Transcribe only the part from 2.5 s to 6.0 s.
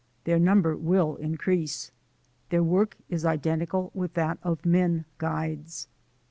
work is identical with that of men guides.